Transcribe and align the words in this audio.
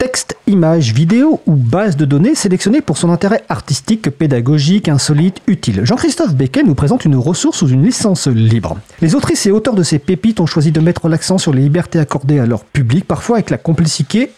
texte, 0.00 0.38
image, 0.46 0.94
vidéo 0.94 1.42
ou 1.44 1.56
base 1.56 1.94
de 1.94 2.06
données 2.06 2.34
sélectionnée 2.34 2.80
pour 2.80 2.96
son 2.96 3.10
intérêt 3.10 3.44
artistique, 3.50 4.08
pédagogique, 4.08 4.88
insolite, 4.88 5.42
utile. 5.46 5.84
Jean-Christophe 5.84 6.34
Becquet 6.34 6.62
nous 6.62 6.74
présente 6.74 7.04
une 7.04 7.16
ressource 7.16 7.58
sous 7.58 7.68
une 7.68 7.84
licence 7.84 8.26
libre. 8.26 8.78
Les 9.02 9.14
autrices 9.14 9.44
et 9.44 9.50
auteurs 9.50 9.74
de 9.74 9.82
ces 9.82 9.98
pépites 9.98 10.40
ont 10.40 10.46
choisi 10.46 10.72
de 10.72 10.80
mettre 10.80 11.10
l'accent 11.10 11.36
sur 11.36 11.52
les 11.52 11.60
libertés 11.60 11.98
accordées 11.98 12.38
à 12.38 12.46
leur 12.46 12.64
public, 12.64 13.04
parfois 13.04 13.36
avec 13.36 13.50
la 13.50 13.58
complicité, 13.58 14.32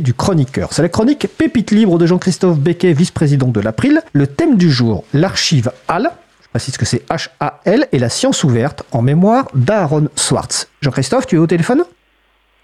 du 0.00 0.14
chroniqueur. 0.14 0.70
C'est 0.72 0.80
la 0.80 0.88
chronique 0.88 1.28
Pépite 1.36 1.72
libre 1.72 1.98
de 1.98 2.06
Jean-Christophe 2.06 2.58
Becquet, 2.58 2.94
vice-président 2.94 3.48
de 3.48 3.60
l'April. 3.60 4.00
Le 4.14 4.26
thème 4.26 4.56
du 4.56 4.70
jour, 4.70 5.04
l'archive 5.12 5.72
HAL, 5.88 6.10
précise 6.52 6.78
que 6.78 6.86
c'est 6.86 7.04
H-A-L, 7.10 7.86
et 7.92 7.98
la 7.98 8.08
science 8.08 8.44
ouverte 8.44 8.84
en 8.92 9.02
mémoire 9.02 9.46
d'Aaron 9.54 10.08
Swartz. 10.16 10.68
Jean-Christophe, 10.80 11.26
tu 11.26 11.36
es 11.36 11.38
au 11.38 11.46
téléphone? 11.46 11.84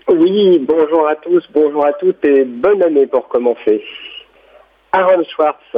Oui, 0.08 0.58
bonjour 0.60 1.06
à 1.06 1.16
tous, 1.16 1.46
bonjour 1.52 1.84
à 1.86 1.92
toutes 1.92 2.24
et 2.24 2.44
bonne 2.44 2.82
année 2.82 3.06
pour 3.06 3.28
commencer. 3.28 3.82
Aaron 4.92 5.22
Schwartz 5.24 5.76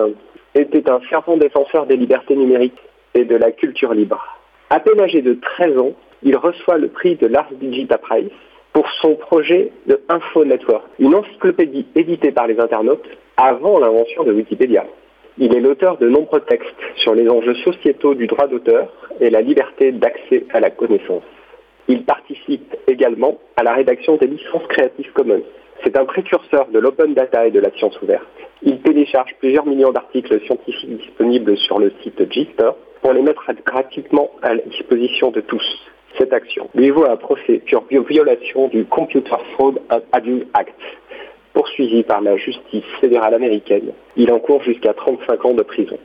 était 0.55 0.89
un 0.91 1.01
fervent 1.01 1.37
défenseur 1.37 1.87
des 1.87 1.97
libertés 1.97 2.37
numériques 2.37 2.81
et 3.15 3.25
de 3.25 3.37
la 3.37 3.53
culture 3.53 3.95
libre. 3.95 4.23
À 4.71 4.81
peine 4.81 5.01
âgé 5.01 5.23
de 5.23 5.35
13 5.35 5.79
ans, 5.79 5.93
il 6.23 6.37
reçoit 6.37 6.79
le 6.79 6.89
prix 6.89 7.17
de 7.17 7.27
l'Ars 7.27 7.51
Digital 7.53 7.99
Prize 7.99 8.31
pour 8.73 8.89
son 9.01 9.15
projet 9.15 9.73
de 9.87 10.01
Info 10.09 10.45
Network, 10.45 10.85
une 10.99 11.15
encyclopédie 11.15 11.87
éditée 11.95 12.33
par 12.33 12.47
les 12.47 12.59
internautes 12.59 13.07
avant 13.37 13.79
l'invention 13.79 14.25
de 14.25 14.33
Wikipédia. 14.33 14.85
Il 15.39 15.55
est 15.55 15.61
l'auteur 15.61 15.99
de 15.99 16.09
nombreux 16.09 16.41
textes 16.41 16.75
sur 16.97 17.15
les 17.15 17.29
enjeux 17.29 17.55
sociétaux 17.57 18.15
du 18.15 18.27
droit 18.27 18.47
d'auteur 18.47 18.89
et 19.21 19.31
la 19.31 19.43
liberté 19.43 19.93
d'accès 19.93 20.45
à 20.53 20.61
la 20.61 20.71
connaissance. 20.71 21.23
Il 21.89 22.05
participe 22.05 22.75
également 22.87 23.39
à 23.57 23.63
la 23.63 23.75
rédaction 23.75 24.17
des 24.17 24.27
licences 24.27 24.67
Creative 24.69 25.13
Commons. 25.13 25.43
C'est 25.83 25.97
un 25.99 26.05
précurseur 26.07 26.67
de 26.69 26.79
l'open 26.79 27.13
data 27.13 27.47
et 27.47 27.51
de 27.51 27.61
la 27.61 27.71
science 27.73 28.01
ouverte. 28.01 28.27
Il 28.63 28.81
télécharge 28.81 29.35
plusieurs 29.39 29.67
millions 29.67 29.93
d'articles 29.93 30.41
scientifiques 30.47 30.97
disponibles 30.97 31.57
sur 31.59 31.79
le 31.79 31.93
site 32.03 32.33
Gister 32.33 32.71
pour 33.03 33.13
les 33.13 33.21
mettre 33.21 33.45
gratuitement 33.67 34.31
à 34.41 34.55
la 34.55 34.63
disposition 34.63 35.31
de 35.31 35.43
tous. 35.43 35.63
Cette 36.17 36.33
action 36.33 36.71
lui 36.75 36.91
vaut 36.91 37.05
un 37.05 37.17
procès 37.17 37.61
pour 37.71 37.85
violation 38.09 38.69
du 38.69 38.87
Computer 38.87 39.37
Fraud 39.53 39.75
Abuse 40.13 40.47
Act. 40.55 40.81
Poursuivi 41.53 42.03
par 42.03 42.23
la 42.23 42.37
justice 42.37 42.85
fédérale 43.01 43.35
américaine, 43.35 43.93
il 44.17 44.33
encourt 44.33 44.63
jusqu'à 44.63 44.95
35 44.95 45.45
ans 45.45 45.55
de 45.55 45.63
prison. 45.63 45.99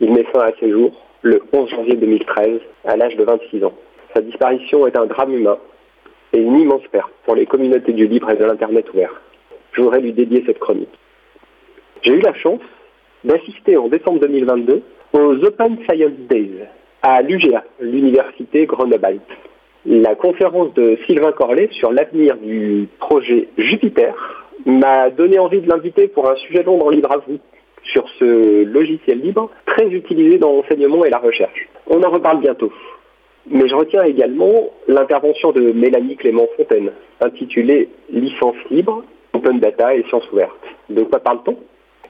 Il 0.00 0.12
met 0.12 0.24
fin 0.24 0.40
à 0.40 0.52
ses 0.60 0.70
jours 0.70 0.92
le 1.22 1.42
11 1.52 1.70
janvier 1.70 1.96
2013 1.96 2.60
à 2.84 2.96
l'âge 2.96 3.16
de 3.16 3.24
26 3.24 3.64
ans. 3.64 3.74
Sa 4.18 4.22
disparition 4.22 4.84
est 4.88 4.96
un 4.96 5.06
drame 5.06 5.32
humain 5.32 5.58
et 6.32 6.40
une 6.40 6.58
immense 6.58 6.82
perte 6.90 7.12
pour 7.24 7.36
les 7.36 7.46
communautés 7.46 7.92
du 7.92 8.08
libre 8.08 8.28
et 8.30 8.34
de 8.34 8.44
l'Internet 8.44 8.92
ouvert. 8.92 9.12
Je 9.70 9.80
voudrais 9.80 10.00
lui 10.00 10.12
dédier 10.12 10.42
cette 10.44 10.58
chronique. 10.58 10.90
J'ai 12.02 12.14
eu 12.14 12.20
la 12.20 12.34
chance 12.34 12.60
d'assister 13.22 13.76
en 13.76 13.86
décembre 13.86 14.18
2022 14.18 14.82
aux 15.12 15.44
Open 15.44 15.78
Science 15.88 16.18
Days 16.28 16.66
à 17.00 17.22
l'UGA, 17.22 17.62
l'Université 17.78 18.66
Grenoble. 18.66 19.20
La 19.86 20.16
conférence 20.16 20.74
de 20.74 20.98
Sylvain 21.06 21.30
Corlet 21.30 21.68
sur 21.70 21.92
l'avenir 21.92 22.38
du 22.38 22.88
projet 22.98 23.46
Jupiter 23.56 24.16
m'a 24.66 25.10
donné 25.10 25.38
envie 25.38 25.60
de 25.60 25.68
l'inviter 25.68 26.08
pour 26.08 26.28
un 26.28 26.34
sujet 26.34 26.64
long 26.64 26.76
dans 26.78 26.90
Libre 26.90 27.12
à 27.12 27.18
vous 27.18 27.38
sur 27.84 28.04
ce 28.18 28.64
logiciel 28.64 29.20
libre 29.20 29.48
très 29.64 29.86
utilisé 29.86 30.38
dans 30.38 30.50
l'enseignement 30.50 31.04
et 31.04 31.10
la 31.10 31.18
recherche. 31.18 31.68
On 31.86 32.02
en 32.02 32.10
reparle 32.10 32.40
bientôt. 32.40 32.72
Mais 33.50 33.66
je 33.66 33.74
retiens 33.74 34.04
également 34.04 34.70
l'intervention 34.88 35.52
de 35.52 35.72
Mélanie 35.72 36.16
Clément-Fontaine, 36.16 36.92
intitulée 37.20 37.88
Licence 38.10 38.56
libre, 38.70 39.04
Open 39.32 39.58
Data 39.58 39.94
et 39.94 40.02
sciences 40.04 40.30
ouvertes. 40.32 40.52
De 40.90 41.02
quoi 41.02 41.20
parle-t-on? 41.20 41.56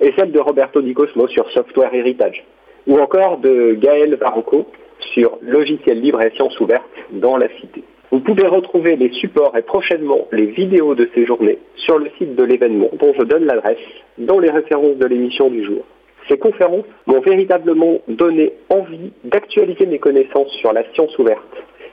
Et 0.00 0.12
celle 0.16 0.32
de 0.32 0.40
Roberto 0.40 0.80
Di 0.82 0.94
Cosmo 0.94 1.28
sur 1.28 1.48
Software 1.50 1.94
Heritage. 1.94 2.44
Ou 2.86 2.98
encore 2.98 3.38
de 3.38 3.74
Gaël 3.74 4.16
Varocco 4.16 4.66
sur 5.12 5.38
Logiciel 5.42 6.00
libre 6.00 6.22
et 6.22 6.30
sciences 6.30 6.58
ouvertes 6.60 6.84
dans 7.12 7.36
la 7.36 7.48
cité. 7.60 7.84
Vous 8.10 8.20
pouvez 8.20 8.46
retrouver 8.46 8.96
les 8.96 9.12
supports 9.12 9.56
et 9.56 9.62
prochainement 9.62 10.26
les 10.32 10.46
vidéos 10.46 10.94
de 10.94 11.08
ces 11.14 11.26
journées 11.26 11.58
sur 11.76 11.98
le 11.98 12.10
site 12.18 12.34
de 12.34 12.42
l'événement 12.42 12.88
dont 12.98 13.12
je 13.16 13.22
donne 13.22 13.44
l'adresse 13.44 13.76
dans 14.16 14.38
les 14.38 14.50
références 14.50 14.96
de 14.96 15.06
l'émission 15.06 15.50
du 15.50 15.62
jour. 15.62 15.84
Ces 16.28 16.38
conférences 16.38 16.84
m'ont 17.06 17.20
véritablement 17.20 17.98
donné 18.06 18.52
envie 18.68 19.12
d'actualiser 19.24 19.86
mes 19.86 19.98
connaissances 19.98 20.52
sur 20.60 20.72
la 20.72 20.84
science 20.92 21.16
ouverte, 21.18 21.42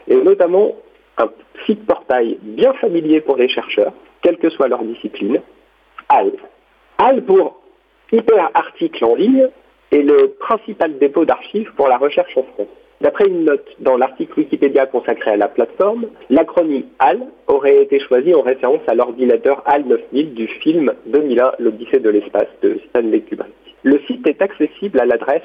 et 0.07 0.15
notamment 0.15 0.75
un 1.17 1.29
site 1.65 1.85
portail 1.85 2.37
bien 2.41 2.73
familier 2.73 3.21
pour 3.21 3.37
les 3.37 3.47
chercheurs, 3.47 3.93
quelle 4.21 4.37
que 4.37 4.49
soit 4.49 4.67
leur 4.67 4.83
discipline, 4.83 5.41
HAL. 6.09 6.33
HAL 6.97 7.23
pour 7.23 7.61
Hyper 8.11 8.51
Article 8.53 9.05
en 9.05 9.15
ligne 9.15 9.47
est 9.91 10.01
le 10.01 10.35
principal 10.39 10.97
dépôt 10.97 11.25
d'archives 11.25 11.71
pour 11.75 11.87
la 11.87 11.97
recherche 11.97 12.35
en 12.37 12.43
France. 12.43 12.67
D'après 13.01 13.27
une 13.27 13.43
note 13.43 13.67
dans 13.79 13.97
l'article 13.97 14.39
Wikipédia 14.39 14.85
consacré 14.85 15.31
à 15.31 15.37
la 15.37 15.47
plateforme, 15.47 16.07
l'acronyme 16.29 16.85
HAL 16.99 17.19
aurait 17.47 17.83
été 17.83 17.99
choisi 17.99 18.33
en 18.33 18.41
référence 18.41 18.81
à 18.87 18.95
l'ordinateur 18.95 19.63
HAL 19.65 19.85
9000 19.85 20.33
du 20.33 20.47
film 20.47 20.93
2001, 21.07 21.53
l'Odyssée 21.59 21.99
de 21.99 22.09
l'espace 22.09 22.47
de 22.61 22.79
Stanley 22.89 23.21
Kubrick. 23.21 23.64
Le 23.85 23.99
site 24.07 24.27
est 24.27 24.41
accessible 24.41 24.99
à 24.99 25.05
l'adresse 25.05 25.43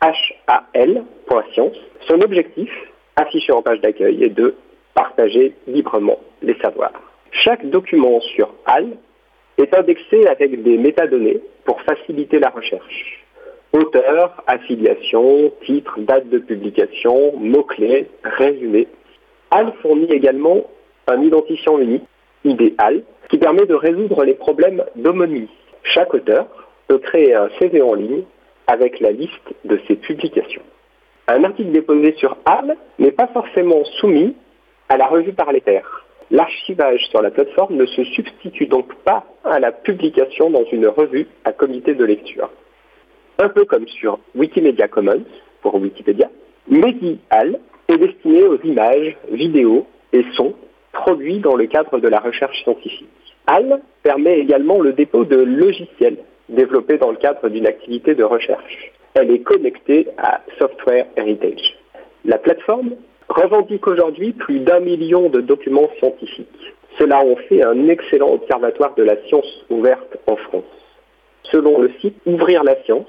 hal.science. 0.00 1.76
Son 2.06 2.20
objectif, 2.20 2.70
affiché 3.16 3.52
en 3.52 3.60
page 3.60 3.80
d'accueil, 3.80 4.22
est 4.22 4.28
de 4.28 4.54
partager 4.94 5.56
librement 5.66 6.20
les 6.42 6.54
savoirs. 6.62 6.92
Chaque 7.32 7.68
document 7.68 8.20
sur 8.20 8.54
HAL 8.66 8.86
est 9.58 9.74
indexé 9.74 10.28
avec 10.28 10.62
des 10.62 10.78
métadonnées 10.78 11.40
pour 11.64 11.82
faciliter 11.82 12.38
la 12.38 12.50
recherche. 12.50 13.24
Auteur, 13.72 14.44
affiliation, 14.46 15.52
titre, 15.64 15.98
date 15.98 16.28
de 16.28 16.38
publication, 16.38 17.36
mots-clés, 17.36 18.06
résumé. 18.22 18.86
HAL 19.50 19.72
fournit 19.82 20.12
également 20.12 20.70
un 21.08 21.20
identifiant 21.20 21.80
unique, 21.80 22.04
IDHAL, 22.44 23.02
qui 23.28 23.38
permet 23.38 23.66
de 23.66 23.74
résoudre 23.74 24.24
les 24.24 24.34
problèmes 24.34 24.84
d'homonymie. 24.94 25.50
Chaque 25.82 26.14
auteur 26.14 26.46
peut 26.88 26.98
créer 26.98 27.34
un 27.34 27.48
CV 27.58 27.82
en 27.82 27.94
ligne 27.94 28.24
avec 28.66 29.00
la 29.00 29.12
liste 29.12 29.54
de 29.64 29.78
ses 29.88 29.96
publications. 29.96 30.62
Un 31.28 31.44
article 31.44 31.70
déposé 31.70 32.14
sur 32.18 32.36
HAL 32.44 32.76
n'est 32.98 33.12
pas 33.12 33.28
forcément 33.28 33.84
soumis 34.00 34.34
à 34.88 34.96
la 34.96 35.06
revue 35.06 35.32
par 35.32 35.52
les 35.52 35.60
pairs. 35.60 36.04
L'archivage 36.30 37.06
sur 37.10 37.22
la 37.22 37.30
plateforme 37.30 37.76
ne 37.76 37.86
se 37.86 38.04
substitue 38.04 38.66
donc 38.66 38.94
pas 39.04 39.24
à 39.44 39.58
la 39.58 39.70
publication 39.70 40.50
dans 40.50 40.64
une 40.72 40.86
revue 40.86 41.26
à 41.44 41.52
comité 41.52 41.94
de 41.94 42.04
lecture. 42.04 42.50
Un 43.38 43.48
peu 43.48 43.64
comme 43.64 43.86
sur 43.88 44.18
Wikimedia 44.34 44.88
Commons 44.88 45.24
pour 45.60 45.74
Wikipédia, 45.76 46.30
MediHal 46.68 47.58
est 47.88 47.98
destiné 47.98 48.44
aux 48.44 48.60
images, 48.62 49.16
vidéos 49.30 49.86
et 50.12 50.24
sons 50.34 50.54
produits 50.92 51.38
dans 51.38 51.56
le 51.56 51.66
cadre 51.66 51.98
de 51.98 52.08
la 52.08 52.20
recherche 52.20 52.62
scientifique. 52.62 53.08
HAL 53.46 53.80
permet 54.02 54.38
également 54.38 54.80
le 54.80 54.92
dépôt 54.92 55.24
de 55.24 55.36
logiciels 55.36 56.18
développée 56.48 56.98
dans 56.98 57.10
le 57.10 57.16
cadre 57.16 57.48
d'une 57.48 57.66
activité 57.66 58.14
de 58.14 58.24
recherche. 58.24 58.92
Elle 59.14 59.30
est 59.30 59.40
connectée 59.40 60.08
à 60.18 60.40
Software 60.58 61.06
Heritage. 61.16 61.76
La 62.24 62.38
plateforme 62.38 62.92
revendique 63.28 63.86
aujourd'hui 63.86 64.32
plus 64.32 64.60
d'un 64.60 64.80
million 64.80 65.28
de 65.28 65.40
documents 65.40 65.90
scientifiques. 65.98 66.74
Cela 66.98 67.24
en 67.24 67.36
fait 67.48 67.64
un 67.64 67.88
excellent 67.88 68.32
observatoire 68.32 68.94
de 68.94 69.02
la 69.02 69.16
science 69.26 69.64
ouverte 69.70 70.18
en 70.26 70.36
France. 70.36 70.64
Selon 71.44 71.80
le 71.80 71.90
site 72.00 72.16
Ouvrir 72.26 72.64
la 72.64 72.82
science 72.84 73.08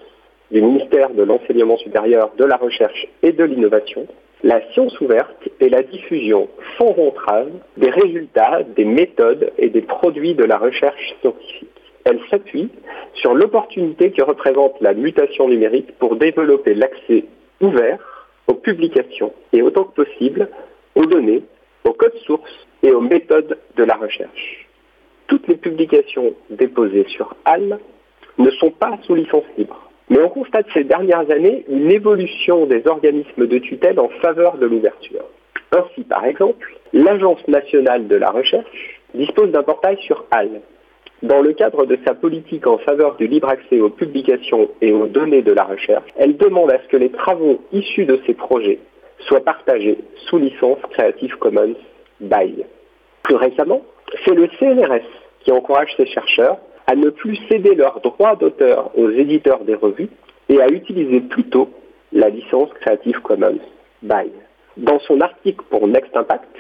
du 0.52 0.62
ministère 0.62 1.10
de 1.12 1.24
l'Enseignement 1.24 1.78
supérieur, 1.78 2.32
de 2.38 2.46
la 2.46 2.58
Recherche 2.58 3.08
et 3.22 3.32
de 3.32 3.44
l'Innovation, 3.44 4.08
la 4.44 4.62
science 4.72 5.00
ouverte 5.00 5.50
est 5.60 5.70
la 5.70 5.84
diffusion 5.84 6.50
sans 6.78 6.96
entrave 6.98 7.50
des 7.78 7.90
résultats, 7.90 8.62
des 8.76 8.86
méthodes 8.86 9.52
et 9.58 9.70
des 9.70 9.82
produits 9.82 10.36
de 10.36 10.44
la 10.44 10.58
recherche 10.58 11.16
scientifique 11.22 11.73
elle 12.06 12.20
s'appuie 12.30 12.70
sur 13.14 13.34
l'opportunité 13.34 14.12
que 14.12 14.24
représente 14.24 14.80
la 14.82 14.94
mutation 14.94 15.48
numérique 15.48 15.98
pour 16.00 16.16
développer 16.16 16.74
l'accès 16.74 17.26
ouvert 17.62 18.00
aux 18.48 18.56
publications 18.56 19.34
et 19.54 19.62
autant 19.62 19.86
que 19.86 20.04
possible 20.04 20.50
aux 20.96 21.06
données, 21.06 21.44
aux 21.86 21.94
codes 21.94 22.18
sources 22.26 22.68
et 22.82 22.92
aux 22.92 23.02
méthodes 23.02 23.58
de 23.78 23.84
la 23.84 23.96
recherche. 23.96 24.68
Toutes 25.28 25.48
les 25.48 25.56
publications 25.56 26.34
déposées 26.50 27.06
sur 27.10 27.36
HAL 27.46 27.80
ne 28.38 28.50
sont 28.52 28.72
pas 28.72 28.98
sous 29.04 29.16
licence 29.16 29.46
libre. 29.58 29.90
Mais 30.10 30.22
on 30.22 30.30
constate 30.30 30.68
ces 30.74 30.84
dernières 30.84 31.30
années 31.32 31.64
une 31.70 31.90
évolution 31.90 32.66
des 32.66 32.86
organismes 32.88 33.48
de 33.48 33.58
tutelle 33.60 34.00
en 34.00 34.10
faveur 34.22 34.58
de 34.58 34.66
l'ouverture. 34.66 35.24
Ainsi, 35.72 36.04
par 36.04 36.26
exemple, 36.26 36.78
l'Agence 36.92 37.48
nationale 37.48 38.08
de 38.08 38.16
la 38.16 38.30
recherche 38.30 39.02
dispose 39.16 39.52
d'un 39.52 39.64
portail 39.64 39.98
sur 40.02 40.26
HAL 40.30 40.62
dans 41.24 41.42
le 41.42 41.54
cadre 41.54 41.86
de 41.86 41.98
sa 42.06 42.14
politique 42.14 42.68
en 42.68 42.78
faveur 42.78 43.16
du 43.16 43.28
libre 43.28 43.48
accès 43.48 43.80
aux 43.80 43.90
publications 43.90 44.70
et 44.82 44.92
aux 44.92 45.08
données 45.08 45.42
de 45.42 45.54
la 45.54 45.64
recherche, 45.64 46.10
elle 46.18 46.36
demande 46.36 46.70
à 46.72 46.82
ce 46.84 46.88
que 46.90 46.98
les 46.98 47.12
travaux 47.12 47.62
issus 47.72 48.06
de 48.06 48.20
ces 48.28 48.34
projets 48.34 48.80
soient 49.20 49.44
partagés 49.44 49.98
sous 50.28 50.38
licence 50.38 50.80
Creative 50.92 51.38
Commons 51.38 51.76
BY. 52.20 52.66
Plus 53.24 53.36
récemment, 53.36 53.82
c'est 54.26 54.36
le 54.36 54.50
CNRS 54.60 55.08
qui 55.40 55.52
encourage 55.54 55.96
ses 55.96 56.06
chercheurs 56.08 56.58
à 56.88 56.96
ne 56.96 57.10
plus 57.10 57.38
céder 57.50 57.74
leurs 57.74 58.02
droits 58.02 58.36
d'auteur 58.36 58.92
aux 58.98 59.10
éditeurs 59.10 59.64
des 59.64 59.76
revues 59.76 60.10
et 60.50 60.62
à 60.62 60.68
utiliser 60.68 61.22
plutôt 61.22 61.70
la 62.12 62.28
licence 62.28 62.70
Creative 62.82 63.22
Commons 63.22 63.60
BY. 64.02 64.30
Dans 64.76 65.00
son 65.00 65.22
article 65.22 65.64
pour 65.70 65.88
Next 65.88 66.16
Impact, 66.18 66.54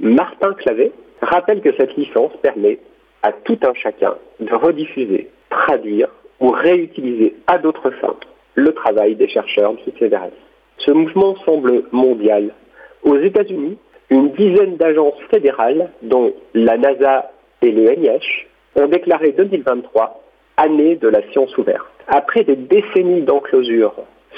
Martin 0.00 0.54
Clavet 0.54 0.92
rappelle 1.20 1.60
que 1.60 1.74
cette 1.76 1.94
licence 1.96 2.32
permet 2.40 2.78
à 3.22 3.32
tout 3.32 3.58
un 3.62 3.74
chacun 3.74 4.16
de 4.40 4.54
rediffuser, 4.54 5.28
traduire 5.50 6.08
ou 6.40 6.50
réutiliser 6.50 7.34
à 7.46 7.58
d'autres 7.58 7.90
fins 7.90 8.16
le 8.54 8.72
travail 8.72 9.14
des 9.14 9.28
chercheurs 9.28 9.74
CVRS. 9.98 10.32
Ce 10.78 10.90
mouvement 10.90 11.36
semble 11.44 11.84
mondial. 11.92 12.54
Aux 13.02 13.18
États-Unis, 13.18 13.78
une 14.10 14.30
dizaine 14.32 14.76
d'agences 14.76 15.20
fédérales, 15.30 15.90
dont 16.02 16.32
la 16.54 16.76
NASA 16.76 17.30
et 17.62 17.70
le 17.70 17.94
NIH, 17.94 18.46
ont 18.76 18.86
déclaré 18.86 19.32
2023 19.32 20.22
année 20.56 20.96
de 20.96 21.08
la 21.08 21.22
science 21.30 21.56
ouverte. 21.56 21.86
Après 22.08 22.42
des 22.42 22.56
décennies 22.56 23.22
d'enclosure, 23.22 23.94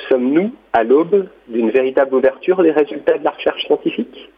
sommes-nous 0.09 0.53
à 0.73 0.83
l'aube 0.85 1.29
d'une 1.49 1.71
véritable 1.71 2.15
ouverture 2.15 2.63
des 2.63 2.73
résultats 2.73 3.19
de 3.19 3.25
la 3.25 3.31
recherche 3.31 3.65
scientifique? 3.65 4.31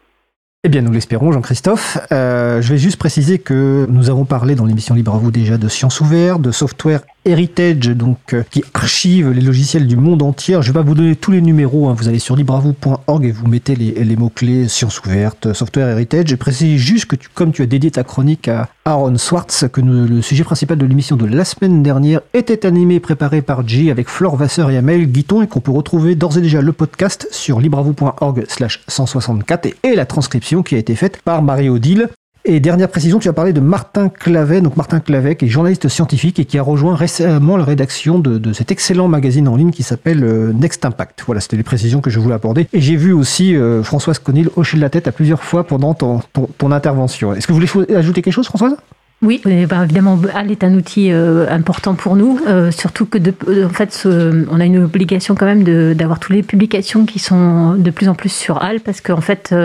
Eh 0.65 0.69
bien, 0.69 0.81
nous 0.81 0.93
l'espérons, 0.93 1.33
Jean-Christophe. 1.33 1.97
Euh, 2.13 2.61
je 2.61 2.69
vais 2.69 2.77
juste 2.77 2.95
préciser 2.95 3.37
que 3.37 3.85
nous 3.89 4.09
avons 4.09 4.23
parlé 4.23 4.55
dans 4.55 4.63
l'émission 4.63 4.95
Libre 4.95 5.13
à 5.13 5.17
vous 5.17 5.29
déjà 5.29 5.57
de 5.57 5.67
science 5.67 5.99
ouverte, 5.99 6.41
de 6.41 6.53
software 6.53 7.01
Heritage, 7.25 7.87
donc 7.89 8.33
euh, 8.33 8.43
qui 8.49 8.63
archive 8.73 9.31
les 9.31 9.41
logiciels 9.41 9.87
du 9.87 9.95
monde 9.95 10.21
entier. 10.21 10.57
Je 10.61 10.67
vais 10.67 10.73
pas 10.73 10.81
vous 10.81 10.95
donner 10.95 11.15
tous 11.15 11.31
les 11.31 11.41
numéros. 11.41 11.87
Hein. 11.87 11.95
Vous 11.97 12.07
allez 12.07 12.19
sur 12.19 12.35
libravou.org 12.35 13.25
et 13.25 13.31
vous 13.31 13.47
mettez 13.47 13.75
les, 13.75 14.15
mots-clés 14.15 14.67
science 14.67 14.99
ouverte, 14.99 15.53
software 15.53 15.87
heritage. 15.87 16.27
Je 16.27 16.35
précise 16.35 16.79
juste 16.79 17.05
que 17.05 17.15
comme 17.33 17.51
tu 17.51 17.61
as 17.61 17.65
dédié 17.65 17.91
ta 17.91 18.03
chronique 18.03 18.47
à 18.47 18.69
Aaron 18.85 19.17
Swartz, 19.17 19.65
que 19.71 19.81
le 19.81 20.21
sujet 20.21 20.43
principal 20.43 20.77
de 20.77 20.85
l'émission 20.85 21.15
de 21.15 21.25
la 21.25 21.45
semaine 21.45 21.81
dernière 21.83 22.21
était 22.33 22.65
animé 22.65 22.95
et 22.95 22.99
préparé 22.99 23.41
par 23.41 23.67
G 23.67 23.89
avec 23.91 24.09
Flore 24.09 24.35
Vasseur 24.35 24.69
et 24.69 24.77
Amel 24.77 25.07
Guiton 25.07 25.41
et 25.41 25.47
qu'on 25.47 25.61
peut 25.61 25.71
retrouver 25.71 26.15
d'ores 26.15 26.37
et 26.37 26.41
déjà 26.41 26.61
le 26.61 26.73
podcast 26.73 27.27
sur 27.31 27.59
libravou.org 27.59 28.45
slash 28.47 28.81
164 28.87 29.69
et 29.83 29.95
la 29.95 30.05
transcription 30.05 30.63
qui 30.63 30.75
a 30.75 30.77
été 30.77 30.95
faite 30.95 31.21
par 31.23 31.41
Marie-Odile. 31.41 32.09
Et 32.45 32.59
dernière 32.59 32.89
précision, 32.89 33.19
tu 33.19 33.29
as 33.29 33.33
parlé 33.33 33.53
de 33.53 33.61
Martin 33.61 34.09
Clavet, 34.09 34.59
donc 34.59 34.75
Martin 34.75 34.99
Clavet, 34.99 35.37
qui 35.37 35.45
est 35.45 35.47
journaliste 35.47 35.87
scientifique 35.87 36.39
et 36.39 36.45
qui 36.45 36.57
a 36.57 36.61
rejoint 36.61 36.93
récemment 36.93 37.55
la 37.55 37.63
rédaction 37.63 38.19
de, 38.19 38.51
cet 38.51 38.69
excellent 38.69 39.07
magazine 39.07 39.47
en 39.47 39.55
ligne 39.55 39.71
qui 39.71 39.81
s'appelle 39.81 40.25
euh, 40.25 40.51
Next 40.51 40.83
Impact. 40.83 41.23
Voilà, 41.25 41.39
c'était 41.39 41.55
les 41.55 41.63
précisions 41.63 42.01
que 42.01 42.09
je 42.09 42.19
voulais 42.19 42.35
apporter. 42.35 42.67
Et 42.73 42.81
j'ai 42.81 42.97
vu 42.97 43.13
aussi 43.13 43.55
euh, 43.55 43.81
Françoise 43.81 44.19
Conil 44.19 44.49
hocher 44.57 44.77
la 44.77 44.89
tête 44.89 45.07
à 45.07 45.13
plusieurs 45.13 45.41
fois 45.41 45.65
pendant 45.65 45.93
ton, 45.93 46.19
ton 46.57 46.71
intervention. 46.73 47.33
Est-ce 47.33 47.47
que 47.47 47.53
vous 47.53 47.59
voulez 47.65 47.95
ajouter 47.95 48.21
quelque 48.21 48.33
chose, 48.33 48.47
Françoise? 48.47 48.75
Oui, 49.23 49.41
bah, 49.43 49.83
évidemment, 49.83 50.19
HAL 50.33 50.51
est 50.51 50.65
un 50.65 50.73
outil 50.73 51.09
euh, 51.09 51.49
important 51.49 51.95
pour 51.95 52.17
nous, 52.17 52.41
euh, 52.45 52.71
surtout 52.71 53.05
que 53.05 53.17
de, 53.17 53.33
euh, 53.47 53.65
en 53.65 53.69
fait, 53.69 54.05
on 54.05 54.59
a 54.59 54.65
une 54.65 54.83
obligation 54.83 55.33
quand 55.33 55.45
même 55.45 55.63
d'avoir 55.93 56.19
toutes 56.19 56.35
les 56.35 56.43
publications 56.43 57.05
qui 57.05 57.19
sont 57.19 57.75
de 57.75 57.89
plus 57.89 58.09
en 58.09 58.15
plus 58.15 58.31
sur 58.33 58.61
HAL, 58.61 58.81
parce 58.81 58.99
qu'en 58.99 59.21
fait, 59.21 59.55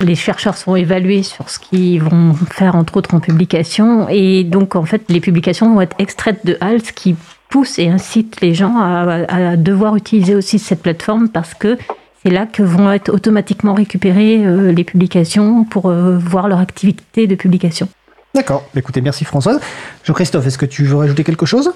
les 0.00 0.14
chercheurs 0.14 0.56
sont 0.56 0.76
évalués 0.76 1.22
sur 1.22 1.50
ce 1.50 1.58
qu'ils 1.58 2.02
vont 2.02 2.32
faire, 2.50 2.74
entre 2.74 2.96
autres, 2.96 3.14
en 3.14 3.20
publication, 3.20 4.08
et 4.08 4.44
donc, 4.44 4.76
en 4.76 4.84
fait, 4.84 5.02
les 5.10 5.20
publications 5.20 5.74
vont 5.74 5.82
être 5.82 5.96
extraites 5.98 6.46
de 6.46 6.56
HAL, 6.62 6.82
ce 6.82 6.92
qui 6.92 7.14
pousse 7.50 7.78
et 7.78 7.88
incite 7.88 8.40
les 8.40 8.54
gens 8.54 8.78
à, 8.78 9.26
à 9.28 9.56
devoir 9.56 9.94
utiliser 9.94 10.34
aussi 10.34 10.58
cette 10.58 10.80
plateforme, 10.80 11.28
parce 11.28 11.52
que 11.52 11.76
c'est 12.22 12.30
là 12.30 12.46
que 12.46 12.62
vont 12.62 12.90
être 12.90 13.12
automatiquement 13.12 13.74
récupérées 13.74 14.72
les 14.72 14.84
publications 14.84 15.64
pour 15.64 15.90
voir 15.90 16.48
leur 16.48 16.60
activité 16.60 17.26
de 17.26 17.34
publication. 17.34 17.88
D'accord. 18.34 18.64
Écoutez, 18.76 19.00
merci 19.00 19.24
Françoise. 19.24 19.60
Jean-Christophe, 20.04 20.46
est-ce 20.46 20.58
que 20.58 20.66
tu 20.66 20.84
veux 20.84 20.96
rajouter 20.96 21.24
quelque 21.24 21.46
chose? 21.46 21.72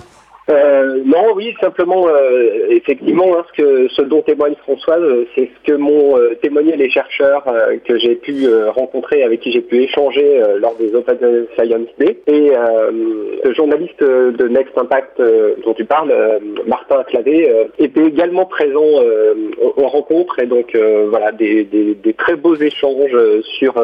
Euh, 0.48 1.02
non, 1.04 1.34
oui, 1.34 1.54
simplement, 1.60 2.06
euh, 2.06 2.68
effectivement, 2.70 3.36
hein, 3.36 3.44
ce, 3.48 3.62
que, 3.62 3.88
ce 3.88 4.02
dont 4.02 4.22
témoigne 4.22 4.54
Françoise, 4.62 5.02
euh, 5.02 5.26
c'est 5.34 5.50
ce 5.56 5.72
que 5.72 5.76
m'ont 5.76 6.14
témoigné 6.40 6.76
les 6.76 6.88
chercheurs 6.88 7.44
que 7.84 7.98
j'ai 7.98 8.14
pu 8.14 8.46
rencontrer, 8.68 9.24
avec 9.24 9.40
qui 9.40 9.50
j'ai 9.50 9.60
pu 9.60 9.82
échanger 9.82 10.40
lors 10.58 10.76
des 10.76 10.94
Open 10.94 11.46
Science 11.58 11.88
Day. 11.98 12.18
Et 12.26 12.52
le 13.44 13.54
journaliste 13.54 14.00
de 14.00 14.48
Next 14.48 14.76
Impact 14.76 15.20
dont 15.64 15.74
tu 15.74 15.84
parles, 15.84 16.12
Martin 16.66 17.02
Clavé, 17.04 17.52
était 17.78 18.04
également 18.04 18.46
présent 18.46 19.02
aux, 19.76 19.88
rencontres 19.88 20.38
et 20.40 20.46
donc 20.46 20.76
voilà 21.08 21.32
des, 21.32 21.64
des, 21.64 22.14
très 22.14 22.36
beaux 22.36 22.56
échanges 22.56 23.16
sur 23.58 23.74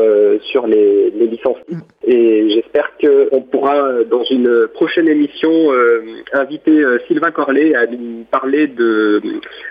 sur 0.41 0.67
les, 0.67 1.11
les 1.11 1.27
licences. 1.27 1.59
Et 2.05 2.51
j'espère 2.51 2.93
qu'on 2.99 3.43
pourra 3.43 4.05
dans 4.05 4.25
une 4.25 4.69
prochaine 4.75 5.09
émission 5.09 5.51
inviter 6.33 6.83
euh, 6.83 6.99
Sylvain 7.07 7.31
Corlet 7.31 7.75
à 7.75 7.87
nous 7.87 8.25
parler 8.31 8.67
de, 8.67 9.21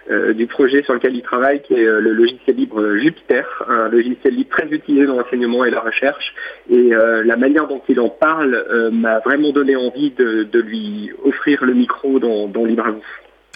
euh, 0.10 0.34
du 0.34 0.48
projet 0.48 0.84
sur 0.84 0.94
lequel 0.94 1.16
il 1.16 1.22
travaille, 1.22 1.62
qui 1.62 1.74
est 1.74 1.86
euh, 1.86 2.00
le 2.00 2.14
logiciel 2.14 2.56
libre 2.56 2.96
Jupiter, 2.98 3.46
un 3.68 3.90
logiciel 3.90 4.36
libre 4.36 4.50
très 4.50 4.68
utilisé 4.68 5.06
dans 5.06 5.18
l'enseignement 5.18 5.66
et 5.66 5.72
la 5.72 5.80
recherche. 5.80 6.34
Et 6.70 6.92
la 6.92 7.36
manière 7.38 7.68
dont 7.68 7.82
il 7.90 8.00
en 8.00 8.10
parle 8.10 8.66
m'a 8.92 9.20
vraiment 9.20 9.52
donné 9.52 9.76
envie 9.76 10.12
de, 10.12 10.60
lui 10.60 11.12
offrir 11.24 11.64
le 11.64 11.74
micro 11.74 12.20
dans, 12.20 12.48
dans 12.48 12.66
Libre 12.66 12.86
à 12.86 12.92
vous. 12.92 13.04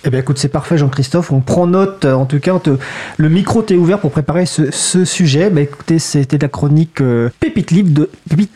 Eh 0.08 0.12
bien, 0.12 0.20
écoute, 0.20 0.38
c'est 0.38 0.52
parfait, 0.52 0.78
Jean-Christophe. 0.78 1.32
On 1.32 1.40
prend 1.40 1.66
note. 1.66 2.06
En 2.06 2.26
tout 2.26 2.40
cas, 2.40 2.54
le 3.18 3.30
micro 3.30 3.64
t'est 3.64 3.76
ouvert 3.76 4.00
pour 4.00 4.12
préparer 4.12 4.46
ce, 4.46 5.04
sujet. 5.04 5.50
Bah, 5.50 5.62
écoutez, 5.62 5.98
c'était 5.98 6.38
la 6.38 6.48
chronique 6.48 7.02
euh, 7.02 7.30
Pépite, 7.40 7.72
libre 7.72 8.02
de, 8.02 8.10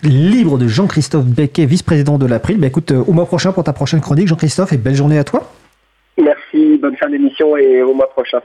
libre 0.04 0.60
de 0.60 0.68
Jean-Christophe 0.68 1.26
Becquet, 1.26 1.66
vice-président 1.66 2.20
de 2.20 2.28
l'April. 2.28 2.60
Bah, 2.60 2.68
écoute, 2.68 2.92
euh, 2.92 3.04
au 3.08 3.14
mois 3.14 3.26
prochain 3.26 3.52
pour 3.52 3.64
ta 3.64 3.74
prochaine 3.74 4.00
chronique, 4.00 4.28
Jean-Christophe, 4.28 4.74
et 4.74 4.78
belle 4.78 4.96
journée 4.96 5.18
à 5.18 5.24
toi. 5.24 5.52
Merci, 6.22 6.78
bonne 6.78 6.96
fin 6.98 7.10
d'émission 7.10 7.58
et 7.58 7.82
au 7.82 7.94
mois 7.96 8.10
prochain. 8.10 8.42